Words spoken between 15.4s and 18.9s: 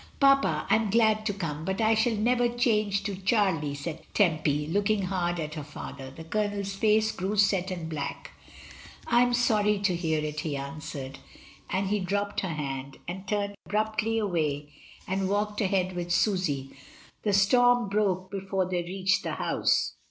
ahead with Susy. The storm broke before they